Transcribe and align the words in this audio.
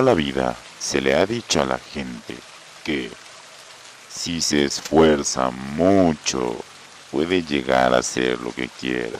La 0.00 0.14
vida 0.14 0.56
se 0.78 1.00
le 1.00 1.12
ha 1.12 1.26
dicho 1.26 1.60
a 1.60 1.64
la 1.64 1.78
gente 1.78 2.36
que 2.84 3.10
si 4.08 4.40
se 4.40 4.64
esfuerza 4.64 5.50
mucho 5.50 6.54
puede 7.10 7.42
llegar 7.42 7.92
a 7.92 8.00
ser 8.02 8.40
lo 8.40 8.52
que 8.52 8.68
quiera, 8.68 9.18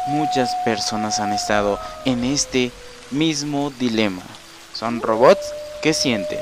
muchas 0.07 0.53
personas 0.65 1.21
han 1.21 1.31
estado 1.31 1.79
en 2.03 2.25
este 2.25 2.73
mismo 3.09 3.71
dilema. 3.79 4.21
Son 4.73 5.01
robots 5.01 5.39
que 5.81 5.93
sienten. 5.93 6.39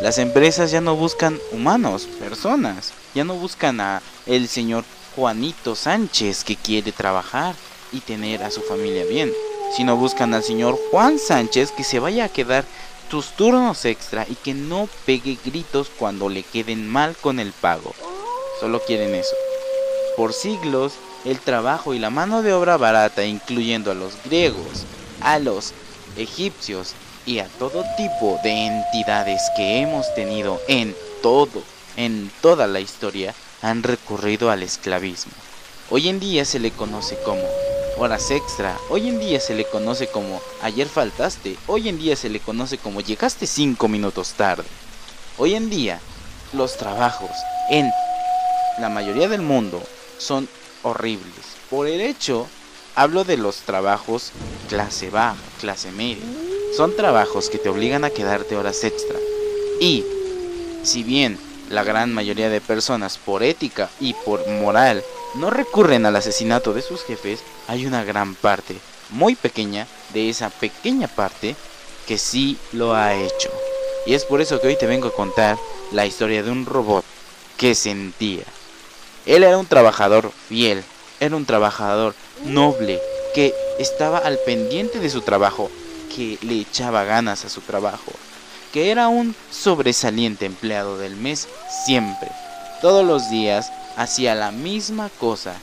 Las 0.00 0.16
empresas 0.16 0.70
ya 0.70 0.80
no 0.80 0.96
buscan 0.96 1.38
humanos, 1.50 2.08
personas. 2.18 2.94
Ya 3.14 3.24
no 3.24 3.34
buscan 3.34 3.78
a 3.82 4.00
el 4.24 4.48
señor 4.48 4.84
Juanito 5.14 5.76
Sánchez 5.76 6.44
que 6.44 6.56
quiere 6.56 6.92
trabajar 6.92 7.54
y 7.92 8.00
tener 8.00 8.42
a 8.42 8.50
su 8.50 8.62
familia 8.62 9.04
bien, 9.04 9.30
sino 9.76 9.98
buscan 9.98 10.32
al 10.32 10.44
señor 10.44 10.78
Juan 10.90 11.18
Sánchez 11.18 11.72
que 11.72 11.84
se 11.84 11.98
vaya 11.98 12.24
a 12.24 12.30
quedar 12.30 12.64
tus 13.12 13.32
turnos 13.32 13.84
extra 13.84 14.24
y 14.26 14.36
que 14.36 14.54
no 14.54 14.88
pegue 15.04 15.36
gritos 15.44 15.90
cuando 15.98 16.30
le 16.30 16.42
queden 16.42 16.88
mal 16.88 17.14
con 17.14 17.40
el 17.40 17.52
pago. 17.52 17.92
Solo 18.58 18.80
quieren 18.80 19.14
eso. 19.14 19.36
Por 20.16 20.32
siglos, 20.32 20.94
el 21.26 21.38
trabajo 21.38 21.92
y 21.92 21.98
la 21.98 22.08
mano 22.08 22.40
de 22.40 22.54
obra 22.54 22.78
barata, 22.78 23.22
incluyendo 23.26 23.90
a 23.90 23.94
los 23.94 24.14
griegos, 24.24 24.86
a 25.20 25.38
los 25.38 25.74
egipcios 26.16 26.94
y 27.26 27.40
a 27.40 27.48
todo 27.58 27.84
tipo 27.98 28.40
de 28.42 28.68
entidades 28.68 29.42
que 29.58 29.82
hemos 29.82 30.06
tenido 30.14 30.58
en 30.66 30.96
todo, 31.22 31.62
en 31.98 32.32
toda 32.40 32.66
la 32.66 32.80
historia, 32.80 33.34
han 33.60 33.82
recurrido 33.82 34.50
al 34.50 34.62
esclavismo. 34.62 35.34
Hoy 35.90 36.08
en 36.08 36.18
día 36.18 36.46
se 36.46 36.60
le 36.60 36.70
conoce 36.70 37.18
como 37.26 37.42
horas 37.98 38.30
extra. 38.30 38.76
Hoy 38.88 39.08
en 39.08 39.18
día 39.18 39.40
se 39.40 39.54
le 39.54 39.64
conoce 39.64 40.08
como 40.08 40.40
ayer 40.62 40.88
faltaste. 40.88 41.56
Hoy 41.66 41.88
en 41.88 41.98
día 41.98 42.16
se 42.16 42.28
le 42.28 42.40
conoce 42.40 42.78
como 42.78 43.00
llegaste 43.00 43.46
5 43.46 43.88
minutos 43.88 44.34
tarde. 44.34 44.64
Hoy 45.38 45.54
en 45.54 45.70
día 45.70 46.00
los 46.52 46.76
trabajos 46.76 47.30
en 47.70 47.90
la 48.78 48.88
mayoría 48.88 49.28
del 49.28 49.42
mundo 49.42 49.82
son 50.18 50.48
horribles. 50.82 51.56
Por 51.70 51.86
el 51.86 52.00
hecho, 52.00 52.46
hablo 52.94 53.24
de 53.24 53.36
los 53.36 53.58
trabajos 53.58 54.32
clase 54.68 55.10
baja, 55.10 55.36
clase 55.60 55.90
media. 55.92 56.24
Son 56.76 56.96
trabajos 56.96 57.50
que 57.50 57.58
te 57.58 57.68
obligan 57.68 58.04
a 58.04 58.10
quedarte 58.10 58.56
horas 58.56 58.84
extra. 58.84 59.18
Y 59.80 60.04
si 60.82 61.02
bien 61.02 61.38
la 61.70 61.84
gran 61.84 62.12
mayoría 62.12 62.50
de 62.50 62.60
personas 62.60 63.18
por 63.18 63.42
ética 63.42 63.90
y 64.00 64.14
por 64.14 64.46
moral 64.48 65.02
no 65.34 65.50
recurren 65.50 66.06
al 66.06 66.16
asesinato 66.16 66.72
de 66.72 66.82
sus 66.82 67.02
jefes, 67.02 67.40
hay 67.68 67.86
una 67.86 68.04
gran 68.04 68.34
parte, 68.34 68.76
muy 69.10 69.34
pequeña, 69.34 69.86
de 70.12 70.28
esa 70.28 70.50
pequeña 70.50 71.08
parte 71.08 71.56
que 72.06 72.18
sí 72.18 72.58
lo 72.72 72.94
ha 72.94 73.14
hecho. 73.14 73.50
Y 74.06 74.14
es 74.14 74.24
por 74.24 74.40
eso 74.40 74.60
que 74.60 74.68
hoy 74.68 74.76
te 74.76 74.86
vengo 74.86 75.08
a 75.08 75.14
contar 75.14 75.56
la 75.92 76.06
historia 76.06 76.42
de 76.42 76.50
un 76.50 76.66
robot 76.66 77.04
que 77.56 77.74
sentía. 77.74 78.44
Él 79.26 79.44
era 79.44 79.58
un 79.58 79.66
trabajador 79.66 80.32
fiel, 80.48 80.82
era 81.20 81.36
un 81.36 81.46
trabajador 81.46 82.14
noble, 82.44 83.00
que 83.34 83.54
estaba 83.78 84.18
al 84.18 84.38
pendiente 84.38 84.98
de 84.98 85.10
su 85.10 85.22
trabajo, 85.22 85.70
que 86.14 86.38
le 86.42 86.60
echaba 86.60 87.04
ganas 87.04 87.44
a 87.44 87.48
su 87.48 87.60
trabajo, 87.60 88.12
que 88.72 88.90
era 88.90 89.08
un 89.08 89.34
sobresaliente 89.50 90.46
empleado 90.46 90.98
del 90.98 91.16
mes 91.16 91.48
siempre. 91.86 92.28
Todos 92.82 93.06
los 93.06 93.30
días 93.30 93.70
hacía 93.96 94.34
la 94.34 94.50
misma 94.50 95.10
cosa, 95.18 95.54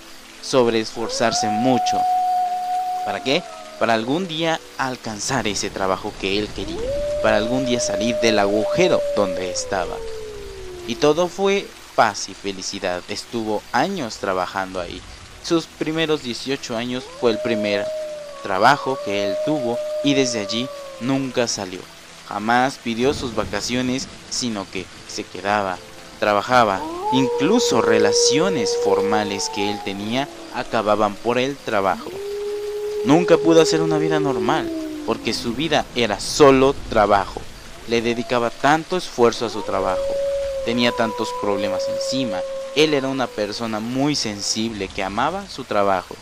sobre 0.41 0.79
esforzarse 0.79 1.47
mucho. 1.47 1.99
¿Para 3.05 3.23
qué? 3.23 3.43
Para 3.79 3.93
algún 3.93 4.27
día 4.27 4.59
alcanzar 4.77 5.47
ese 5.47 5.69
trabajo 5.69 6.13
que 6.19 6.37
él 6.37 6.47
quería, 6.49 6.79
para 7.23 7.37
algún 7.37 7.65
día 7.65 7.79
salir 7.79 8.15
del 8.17 8.39
agujero 8.39 9.01
donde 9.15 9.51
estaba. 9.51 9.95
Y 10.87 10.95
todo 10.95 11.27
fue 11.27 11.67
paz 11.95 12.29
y 12.29 12.33
felicidad. 12.33 13.01
Estuvo 13.09 13.61
años 13.71 14.17
trabajando 14.17 14.79
ahí. 14.79 15.01
Sus 15.43 15.65
primeros 15.65 16.23
18 16.23 16.75
años 16.75 17.03
fue 17.19 17.31
el 17.31 17.39
primer 17.39 17.85
trabajo 18.43 18.97
que 19.05 19.27
él 19.27 19.35
tuvo 19.45 19.77
y 20.03 20.13
desde 20.13 20.39
allí 20.39 20.67
nunca 20.99 21.47
salió. 21.47 21.79
Jamás 22.27 22.77
pidió 22.83 23.13
sus 23.13 23.35
vacaciones, 23.35 24.07
sino 24.29 24.69
que 24.69 24.85
se 25.07 25.23
quedaba, 25.23 25.77
trabajaba 26.19 26.81
Incluso 27.11 27.81
relaciones 27.81 28.77
formales 28.83 29.49
que 29.49 29.71
él 29.71 29.79
tenía 29.83 30.27
acababan 30.53 31.15
por 31.15 31.39
el 31.39 31.57
trabajo. 31.57 32.11
Nunca 33.03 33.37
pudo 33.37 33.61
hacer 33.61 33.81
una 33.81 33.97
vida 33.97 34.19
normal, 34.19 34.69
porque 35.07 35.33
su 35.33 35.53
vida 35.53 35.85
era 35.95 36.19
solo 36.19 36.75
trabajo. 36.89 37.41
Le 37.87 38.03
dedicaba 38.03 38.51
tanto 38.51 38.95
esfuerzo 38.95 39.47
a 39.47 39.49
su 39.49 39.63
trabajo, 39.63 40.03
tenía 40.65 40.91
tantos 40.91 41.29
problemas 41.41 41.81
encima. 41.89 42.37
Él 42.75 42.93
era 42.93 43.07
una 43.07 43.25
persona 43.25 43.79
muy 43.79 44.15
sensible 44.15 44.87
que 44.87 45.01
amaba 45.01 45.49
su 45.49 45.63
trabajo, 45.63 46.15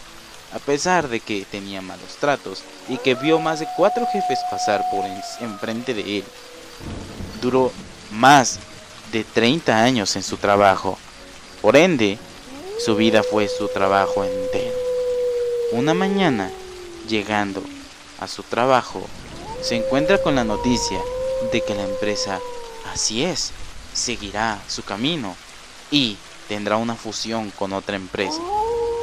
a 0.53 0.59
pesar 0.59 1.09
de 1.09 1.19
que 1.19 1.45
tenía 1.51 1.81
malos 1.81 2.15
tratos 2.21 2.63
y 2.87 2.97
que 2.97 3.15
vio 3.15 3.39
más 3.39 3.59
de 3.59 3.67
cuatro 3.75 4.07
jefes 4.13 4.39
pasar 4.49 4.85
por 4.89 5.03
enfrente 5.41 5.93
de 5.93 6.19
él. 6.19 6.23
Duró 7.41 7.73
más 8.11 8.57
de 9.11 9.23
30 9.23 9.83
años 9.83 10.15
en 10.15 10.23
su 10.23 10.37
trabajo. 10.37 10.97
Por 11.61 11.75
ende, 11.75 12.17
su 12.83 12.95
vida 12.95 13.23
fue 13.23 13.47
su 13.47 13.67
trabajo 13.67 14.23
entero. 14.23 14.75
Una 15.71 15.93
mañana, 15.93 16.51
llegando 17.07 17.63
a 18.19 18.27
su 18.27 18.43
trabajo, 18.43 19.01
se 19.61 19.75
encuentra 19.75 20.21
con 20.21 20.35
la 20.35 20.43
noticia 20.43 20.99
de 21.51 21.61
que 21.61 21.75
la 21.75 21.83
empresa, 21.83 22.39
así 22.93 23.23
es, 23.23 23.51
seguirá 23.93 24.61
su 24.67 24.83
camino 24.83 25.35
y 25.91 26.17
tendrá 26.47 26.77
una 26.77 26.95
fusión 26.95 27.51
con 27.51 27.73
otra 27.73 27.95
empresa. 27.95 28.41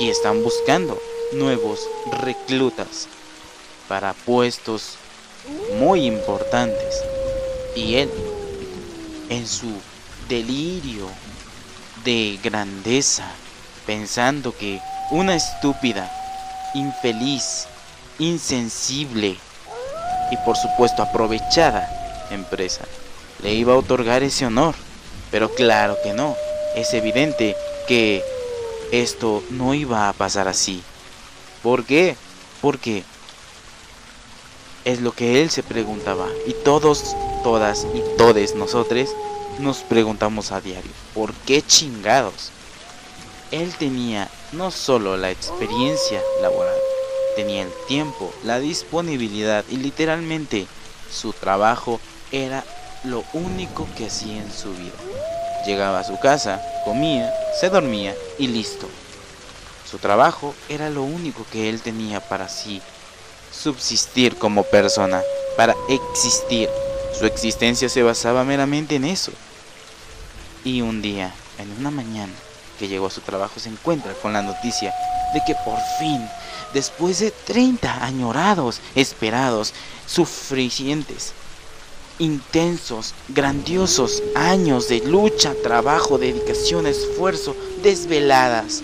Y 0.01 0.09
están 0.09 0.43
buscando 0.43 1.01
nuevos 1.33 1.89
reclutas 2.23 3.09
para 3.89 4.13
puestos 4.13 4.97
muy 5.79 6.07
importantes. 6.07 7.03
Y 7.75 7.97
él, 7.97 8.11
en 9.29 9.47
su 9.47 9.73
delirio 10.29 11.09
de 12.05 12.39
grandeza, 12.43 13.25
pensando 13.87 14.57
que 14.57 14.81
una 15.11 15.35
estúpida, 15.35 16.11
infeliz, 16.75 17.67
insensible 18.19 19.37
y 20.31 20.37
por 20.39 20.57
supuesto 20.57 21.03
aprovechada 21.03 21.89
empresa 22.31 22.85
le 23.43 23.55
iba 23.55 23.75
a 23.75 23.77
otorgar 23.77 24.23
ese 24.23 24.47
honor. 24.47 24.75
Pero 25.31 25.51
claro 25.51 25.97
que 26.03 26.13
no, 26.13 26.37
es 26.77 26.95
evidente 26.95 27.57
que 27.87 28.23
esto 28.93 29.43
no 29.51 29.75
iba 29.75 30.09
a 30.09 30.13
pasar 30.13 30.49
así. 30.49 30.83
¿Por 31.63 31.85
qué? 31.85 32.17
Porque 32.61 33.05
es 34.85 35.01
lo 35.01 35.13
que 35.13 35.43
él 35.43 35.51
se 35.51 35.63
preguntaba 35.63 36.27
y 36.47 36.53
todos 36.53 37.17
todas 37.43 37.87
y 37.95 38.03
todes 38.17 38.55
nosotros 38.55 39.11
nos 39.59 39.79
preguntamos 39.79 40.53
a 40.53 40.61
diario, 40.61 40.91
¿por 41.15 41.33
qué 41.33 41.63
chingados? 41.63 42.51
Él 43.51 43.73
tenía 43.79 44.29
no 44.53 44.71
solo 44.71 45.17
la 45.17 45.31
experiencia 45.31 46.21
laboral, 46.41 46.77
tenía 47.37 47.63
el 47.63 47.71
tiempo, 47.87 48.33
la 48.45 48.59
disponibilidad 48.59 49.65
y 49.71 49.77
literalmente 49.77 50.67
su 51.11 51.33
trabajo 51.33 52.01
era 52.33 52.65
lo 53.05 53.25
único 53.33 53.87
que 53.97 54.07
hacía 54.07 54.43
en 54.43 54.53
su 54.53 54.73
vida. 54.73 54.97
Llegaba 55.67 56.01
a 56.01 56.05
su 56.05 56.19
casa, 56.19 56.61
comía, 56.85 57.33
se 57.61 57.71
dormía 57.71 58.15
y 58.39 58.49
listo. 58.49 58.89
Su 59.89 59.99
trabajo 59.99 60.55
era 60.69 60.91
lo 60.91 61.03
único 61.03 61.47
que 61.53 61.69
él 61.69 61.81
tenía 61.81 62.21
para 62.21 62.49
sí 62.49 62.83
subsistir 63.53 64.37
como 64.37 64.65
persona, 64.65 65.23
para 65.57 65.77
existir. 65.89 66.69
Su 67.17 67.27
existencia 67.27 67.89
se 67.89 68.03
basaba 68.03 68.43
meramente 68.45 68.97
en 68.97 69.05
eso. 69.05 69.33
Y 70.65 70.81
un 70.81 71.03
día, 71.03 71.35
en 71.59 71.71
una 71.79 71.91
mañana 71.91 72.33
que 72.79 72.89
llegó 72.89 73.07
a 73.07 73.11
su 73.11 73.21
trabajo, 73.21 73.61
se 73.61 73.69
encuentra 73.69 74.15
con 74.15 74.33
la 74.33 74.43
noticia 74.43 74.93
de 75.35 75.43
que 75.47 75.55
por 75.65 75.79
fin, 75.99 76.27
después 76.73 77.19
de 77.21 77.31
30 77.31 78.05
añorados, 78.05 78.81
esperados, 78.95 79.75
suficientes, 80.07 81.33
intensos, 82.19 83.15
grandiosos 83.29 84.23
años 84.35 84.89
de 84.89 85.01
lucha, 85.01 85.55
trabajo, 85.63 86.19
dedicación, 86.19 86.87
esfuerzo, 86.87 87.55
desveladas, 87.83 88.83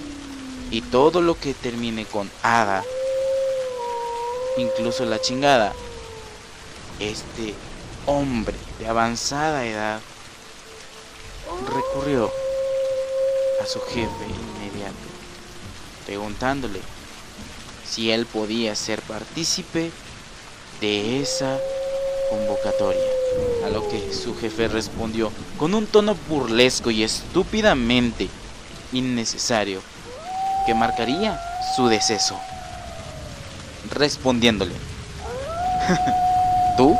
y 0.71 0.83
todo 0.83 1.21
lo 1.21 1.39
que 1.39 1.55
termine 1.55 2.05
con 2.05 2.31
Ada, 2.43 2.85
incluso 4.57 5.05
la 5.05 5.21
chingada, 5.21 5.73
este 7.01 7.55
hombre 8.07 8.57
de 8.79 8.87
avanzada 8.87 9.65
edad 9.67 10.01
recurrió 11.69 12.31
a 13.63 13.67
su 13.67 13.81
jefe 13.81 14.25
inmediato, 14.27 14.95
preguntándole 16.07 16.81
si 17.89 18.11
él 18.11 18.27
podía 18.27 18.75
ser 18.75 19.01
partícipe 19.03 19.91
de 20.81 21.21
esa 21.21 21.59
convocatoria. 22.31 23.03
A 23.65 23.69
lo 23.69 23.89
que 23.89 24.13
su 24.13 24.37
jefe 24.37 24.69
respondió 24.69 25.31
con 25.57 25.75
un 25.75 25.87
tono 25.87 26.17
burlesco 26.29 26.91
y 26.91 27.05
estúpidamente 27.05 28.29
innecesario 28.93 29.81
que 30.67 30.75
marcaría 30.75 31.41
su 31.77 31.87
deceso. 31.87 32.39
Respondiéndole, 33.91 34.75
¿tú? 36.77 36.97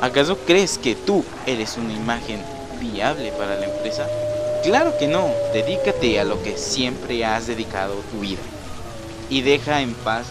¿Acaso 0.00 0.38
crees 0.46 0.78
que 0.78 0.94
tú 0.94 1.24
eres 1.46 1.76
una 1.76 1.92
imagen 1.92 2.42
viable 2.80 3.32
para 3.32 3.56
la 3.56 3.66
empresa? 3.66 4.06
Claro 4.62 4.96
que 4.98 5.06
no, 5.06 5.30
dedícate 5.52 6.18
a 6.18 6.24
lo 6.24 6.42
que 6.42 6.56
siempre 6.56 7.24
has 7.24 7.46
dedicado 7.46 7.94
tu 8.10 8.20
vida 8.20 8.40
y 9.28 9.42
deja 9.42 9.80
en 9.80 9.94
paz 9.94 10.26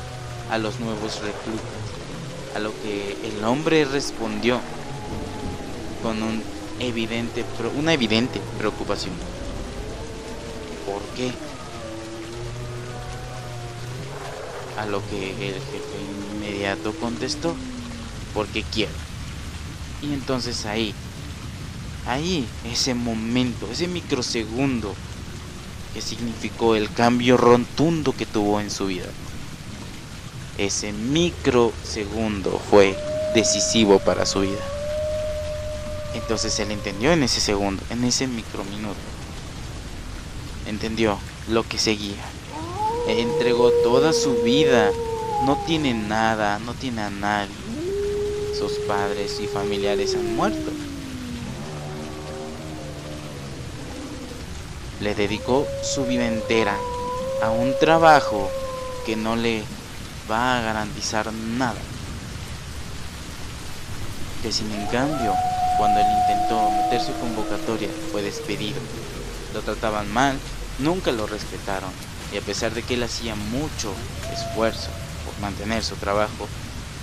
a 0.50 0.58
los 0.58 0.80
nuevos 0.80 1.22
reclutas. 1.22 1.64
A 2.56 2.60
lo 2.60 2.72
que 2.82 3.18
el 3.24 3.44
hombre 3.44 3.84
respondió 3.86 4.60
con 6.02 6.22
un 6.24 6.42
evidente, 6.80 7.44
una 7.78 7.94
evidente 7.94 8.40
preocupación. 8.58 9.14
¿Por 10.86 11.02
qué? 11.16 11.32
A 14.80 14.86
lo 14.86 15.02
que 15.10 15.32
el 15.32 15.54
jefe 15.56 16.36
inmediato 16.36 16.94
contestó, 16.94 17.56
porque 18.34 18.64
quiero. 18.64 18.92
Y 20.02 20.14
entonces 20.14 20.66
ahí, 20.66 20.94
ahí, 22.06 22.48
ese 22.72 22.94
momento, 22.94 23.68
ese 23.72 23.88
microsegundo 23.88 24.94
que 25.94 26.02
significó 26.02 26.76
el 26.76 26.92
cambio 26.92 27.38
rotundo 27.38 28.14
que 28.14 28.26
tuvo 28.26 28.60
en 28.60 28.70
su 28.70 28.88
vida. 28.88 29.08
Ese 30.58 30.94
microsegundo 30.94 32.62
fue 32.70 32.98
decisivo 33.34 34.00
para 34.00 34.26
su 34.26 34.42
vida. 34.42 34.62
Entonces 36.14 36.58
él 36.60 36.72
entendió 36.72 37.12
en 37.12 37.24
ese 37.24 37.42
segundo, 37.42 37.84
en 37.90 38.04
ese 38.04 38.28
microminuto. 38.28 38.96
Entendió 40.66 41.20
lo 41.50 41.68
que 41.68 41.78
seguía. 41.78 42.24
Entregó 43.08 43.72
toda 43.84 44.14
su 44.14 44.42
vida. 44.42 44.92
No 45.46 45.62
tiene 45.68 45.94
nada, 45.94 46.60
no 46.60 46.74
tiene 46.74 47.02
a 47.02 47.10
nadie. 47.10 47.54
Sus 48.58 48.74
padres 48.88 49.40
y 49.42 49.48
familiares 49.48 50.16
han 50.16 50.36
muerto. 50.36 50.72
Le 55.02 55.14
dedicó 55.14 55.68
su 55.84 56.06
vida 56.06 56.26
entera 56.26 56.78
a 57.42 57.50
un 57.50 57.78
trabajo 57.80 58.50
que 59.06 59.16
no 59.16 59.36
le 59.36 59.64
va 60.30 60.58
a 60.58 60.62
garantizar 60.62 61.32
nada. 61.34 61.80
Que 64.42 64.52
sin 64.52 64.72
en 64.72 64.86
cambio, 64.88 65.34
cuando 65.78 66.00
él 66.00 66.08
intentó 66.22 66.72
meter 66.72 67.02
su 67.02 67.14
convocatoria, 67.20 67.90
fue 68.12 68.22
despedido. 68.22 68.80
Lo 69.54 69.62
trataban 69.62 70.12
mal, 70.12 70.40
nunca 70.80 71.12
lo 71.12 71.28
respetaron. 71.28 71.90
Y 72.32 72.38
a 72.38 72.42
pesar 72.42 72.74
de 72.74 72.84
que 72.84 72.96
él 72.96 73.04
hacía 73.04 73.36
mucho 73.36 73.94
esfuerzo 74.34 74.90
por 75.26 75.38
mantener 75.42 75.84
su 75.84 75.96
trabajo, 75.96 76.48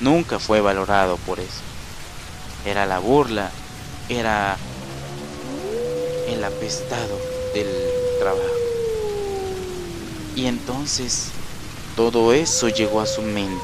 nunca 0.00 0.38
fue 0.38 0.60
valorado 0.60 1.16
por 1.18 1.40
eso. 1.40 1.60
Era 2.64 2.86
la 2.86 2.98
burla, 2.98 3.50
era 4.08 4.56
el 6.28 6.42
apestado 6.42 7.31
del 7.54 7.68
trabajo. 8.18 8.42
Y 10.34 10.46
entonces 10.46 11.28
todo 11.96 12.32
eso 12.32 12.68
llegó 12.68 13.00
a 13.00 13.06
su 13.06 13.22
mente. 13.22 13.60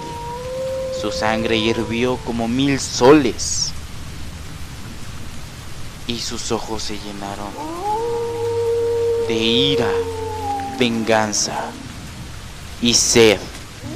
Su 1.00 1.10
sangre 1.12 1.56
hirvió 1.56 2.16
como 2.24 2.48
mil 2.48 2.78
soles. 2.80 3.72
Y 6.06 6.18
sus 6.18 6.52
ojos 6.52 6.82
se 6.82 6.98
llenaron 6.98 7.52
de 9.28 9.34
ira, 9.34 9.90
venganza 10.78 11.70
y 12.80 12.94
sed 12.94 13.38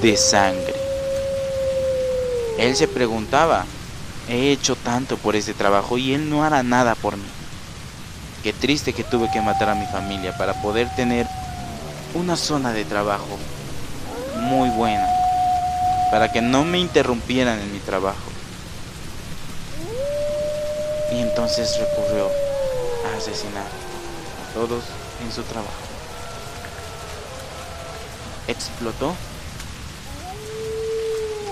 de 0.02 0.16
sangre. 0.16 0.74
Él 2.58 2.76
se 2.76 2.86
preguntaba, 2.86 3.64
he 4.28 4.52
hecho 4.52 4.76
tanto 4.76 5.16
por 5.16 5.36
ese 5.36 5.54
trabajo 5.54 5.96
y 5.96 6.12
él 6.12 6.28
no 6.28 6.44
hará 6.44 6.62
nada 6.62 6.94
por 6.94 7.16
mí. 7.16 7.41
Qué 8.42 8.52
triste 8.52 8.92
que 8.92 9.04
tuve 9.04 9.30
que 9.30 9.40
matar 9.40 9.68
a 9.68 9.74
mi 9.76 9.86
familia 9.86 10.36
para 10.36 10.60
poder 10.62 10.92
tener 10.96 11.28
una 12.12 12.36
zona 12.36 12.72
de 12.72 12.84
trabajo 12.84 13.38
muy 14.34 14.68
buena, 14.70 15.06
para 16.10 16.32
que 16.32 16.42
no 16.42 16.64
me 16.64 16.80
interrumpieran 16.80 17.60
en 17.60 17.72
mi 17.72 17.78
trabajo. 17.78 18.32
Y 21.12 21.20
entonces 21.20 21.78
recurrió 21.78 22.28
a 23.06 23.16
asesinar 23.16 23.62
a 23.64 24.54
todos 24.54 24.82
en 25.24 25.30
su 25.32 25.42
trabajo. 25.44 25.70
Explotó 28.48 29.14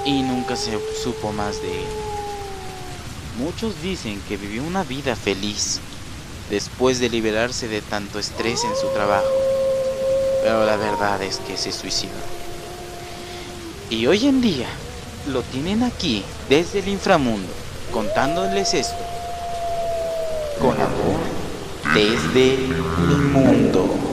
y 0.05 0.23
nunca 0.23 0.57
se 0.57 0.77
supo 1.05 1.31
más 1.31 1.63
de 1.63 1.83
él. 1.83 1.89
Muchos 3.39 3.81
dicen 3.81 4.21
que 4.29 4.37
vivió 4.37 4.65
una 4.65 4.83
vida 4.83 5.15
feliz 5.15 5.81
después 6.51 6.99
de 6.99 7.09
liberarse 7.09 7.69
de 7.69 7.81
tanto 7.81 8.19
estrés 8.19 8.65
en 8.65 8.77
su 8.77 8.89
trabajo, 8.89 9.31
pero 10.43 10.67
la 10.67 10.77
verdad 10.77 11.23
es 11.23 11.39
que 11.39 11.57
se 11.57 11.73
suicidó. 11.73 12.13
Y 13.89 14.07
hoy 14.07 14.27
en 14.27 14.41
día 14.41 14.69
lo 15.29 15.43
tienen 15.43 15.83
aquí 15.83 16.25
desde 16.49 16.81
el 16.81 16.89
inframundo 16.89 17.53
contándoles 17.93 18.75
esto 18.75 19.05
con 20.61 20.81
amor 20.81 21.21
desde 21.95 22.55
el 22.55 23.19
mundo. 23.33 24.10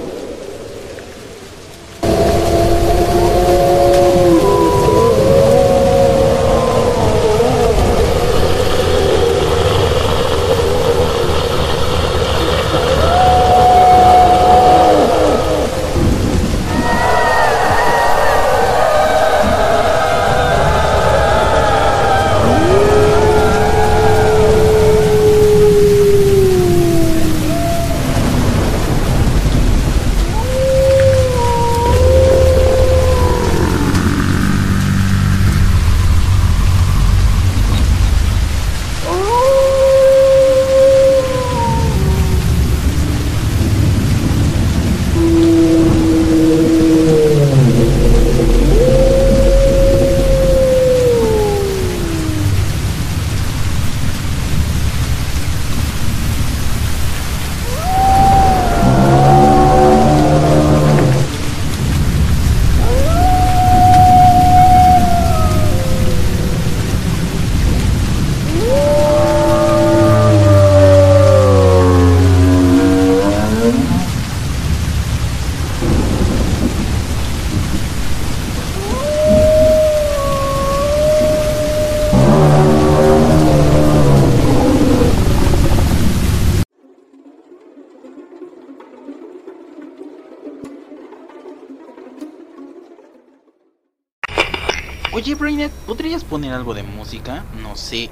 ¿Podrías 95.35 96.23
poner 96.23 96.53
algo 96.53 96.73
de 96.73 96.83
música? 96.83 97.43
No 97.61 97.75
sé. 97.75 98.09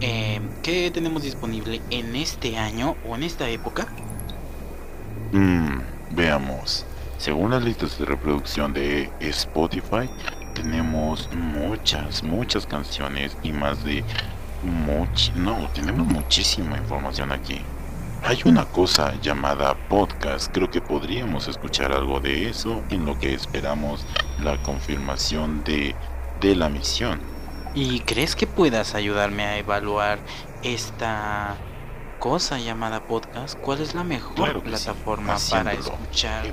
Eh, 0.00 0.40
¿Qué 0.62 0.90
tenemos 0.90 1.22
disponible 1.22 1.80
en 1.90 2.16
este 2.16 2.56
año 2.56 2.96
o 3.06 3.14
en 3.14 3.22
esta 3.22 3.48
época? 3.48 3.86
Mm, 5.32 5.78
veamos. 6.12 6.84
Según 7.18 7.50
las 7.50 7.62
listas 7.62 7.98
de 7.98 8.04
reproducción 8.04 8.72
de 8.72 9.10
Spotify, 9.20 10.08
tenemos 10.54 11.28
muchas, 11.34 12.22
muchas 12.22 12.66
canciones 12.66 13.36
y 13.42 13.52
más 13.52 13.82
de 13.84 14.04
much 14.62 15.30
no, 15.36 15.68
tenemos 15.74 16.06
muchísima 16.06 16.76
información 16.78 17.32
aquí. 17.32 17.60
Hay 18.24 18.40
una 18.44 18.64
cosa 18.64 19.14
llamada 19.20 19.74
podcast, 19.88 20.52
creo 20.52 20.70
que 20.70 20.80
podríamos 20.80 21.46
escuchar 21.46 21.92
algo 21.92 22.18
de 22.18 22.48
eso 22.48 22.82
en 22.90 23.06
lo 23.06 23.18
que 23.18 23.32
esperamos 23.32 24.04
la 24.42 24.60
confirmación 24.62 25.62
de, 25.62 25.94
de 26.40 26.54
la 26.54 26.68
misión. 26.68 27.20
¿Y 27.74 28.00
crees 28.00 28.34
que 28.34 28.46
puedas 28.46 28.94
ayudarme 28.94 29.44
a 29.44 29.58
evaluar 29.58 30.18
esta 30.62 31.56
cosa 32.18 32.58
llamada 32.58 33.04
podcast? 33.06 33.58
¿Cuál 33.58 33.80
es 33.80 33.94
la 33.94 34.04
mejor 34.04 34.62
plataforma 34.62 35.36
para 35.50 35.72
escuchar 35.72 36.46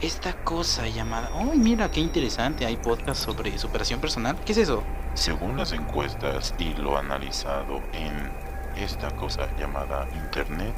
esta 0.00 0.34
cosa 0.44 0.86
llamada... 0.88 1.30
¡Oh, 1.34 1.54
mira 1.54 1.90
qué 1.90 2.00
interesante! 2.00 2.66
Hay 2.66 2.76
podcast 2.76 3.24
sobre 3.24 3.56
superación 3.58 4.00
personal. 4.00 4.36
¿Qué 4.44 4.52
es 4.52 4.58
eso? 4.58 4.82
Según 5.14 5.56
las 5.56 5.72
encuestas 5.72 6.54
y 6.58 6.74
lo 6.74 6.98
analizado 6.98 7.80
en 7.92 8.30
esta 8.76 9.10
cosa 9.16 9.48
llamada 9.58 10.06
Internet, 10.14 10.74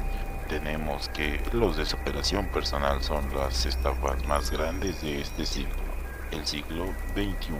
tenemos 0.47 1.09
que 1.09 1.41
los 1.51 1.77
de 1.77 1.85
superación 1.85 2.47
personal 2.47 3.03
son 3.03 3.33
las 3.35 3.65
estafas 3.65 4.25
más 4.25 4.49
grandes 4.49 5.01
de 5.01 5.21
este 5.21 5.45
siglo, 5.45 5.75
el 6.31 6.45
siglo 6.45 6.85
XXI, 7.13 7.53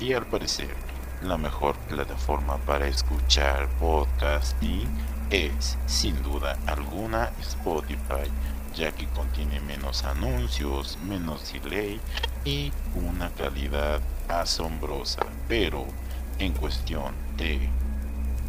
y 0.00 0.12
al 0.12 0.26
parecer 0.26 0.74
la 1.22 1.36
mejor 1.36 1.76
plataforma 1.88 2.58
para 2.58 2.86
escuchar 2.86 3.68
podcasting 3.80 4.88
es, 5.30 5.76
sin 5.86 6.22
duda 6.22 6.56
alguna, 6.66 7.30
Spotify, 7.40 8.30
ya 8.74 8.92
que 8.92 9.06
contiene 9.08 9.60
menos 9.60 10.04
anuncios, 10.04 10.98
menos 11.04 11.52
delay 11.52 12.00
y 12.44 12.72
una 12.94 13.30
calidad 13.30 14.00
asombrosa, 14.28 15.26
pero 15.48 15.84
en 16.38 16.52
cuestión 16.52 17.14
de 17.36 17.68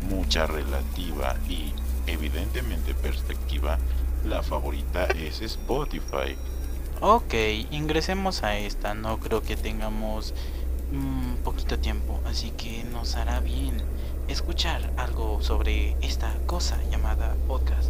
mucha 0.09 0.45
relativa 0.45 1.35
y 1.47 1.73
evidentemente 2.05 2.93
perspectiva, 2.93 3.77
la 4.25 4.43
favorita 4.43 5.05
es 5.05 5.41
Spotify. 5.41 6.35
Ok, 7.01 7.33
ingresemos 7.71 8.43
a 8.43 8.57
esta, 8.57 8.93
no 8.93 9.19
creo 9.19 9.41
que 9.41 9.55
tengamos 9.55 10.33
un 10.91 11.37
poquito 11.43 11.79
tiempo, 11.79 12.19
así 12.25 12.51
que 12.51 12.83
nos 12.85 13.15
hará 13.15 13.39
bien 13.39 13.81
escuchar 14.27 14.91
algo 14.97 15.41
sobre 15.41 15.95
esta 16.01 16.35
cosa 16.45 16.77
llamada 16.91 17.35
podcast. 17.47 17.89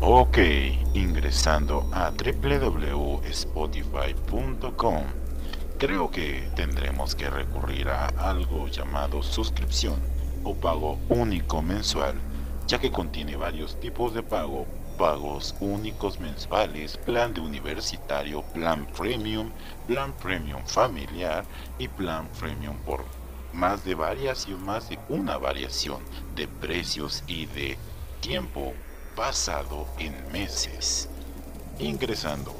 Ok, 0.00 0.38
ingresando 0.94 1.90
a 1.92 2.10
www.spotify.com, 2.10 5.02
creo 5.78 6.10
que 6.10 6.48
tendremos 6.54 7.16
que 7.16 7.28
recurrir 7.28 7.88
a 7.88 8.06
algo 8.06 8.68
llamado 8.68 9.22
suscripción 9.22 9.96
o 10.44 10.54
pago 10.54 10.98
único 11.08 11.62
mensual, 11.62 12.14
ya 12.66 12.78
que 12.78 12.92
contiene 12.92 13.36
varios 13.36 13.80
tipos 13.80 14.14
de 14.14 14.22
pago, 14.22 14.66
pagos 14.98 15.54
únicos 15.60 16.18
mensuales, 16.18 16.98
plan 16.98 17.32
de 17.32 17.40
universitario, 17.40 18.42
plan 18.42 18.84
premium, 18.86 19.50
plan 19.86 20.12
premium 20.12 20.62
familiar 20.66 21.44
y 21.78 21.86
plan 21.88 22.28
premium 22.38 22.76
por 22.84 23.04
más 23.52 23.84
de 23.84 23.94
variación, 23.94 24.62
más 24.64 24.90
de 24.90 24.98
una 25.08 25.38
variación 25.38 26.02
de 26.34 26.48
precios 26.48 27.22
y 27.26 27.46
de 27.46 27.78
tiempo 28.20 28.74
basado 29.16 29.86
en 29.98 30.14
meses. 30.32 31.08
Ingresando 31.78 32.54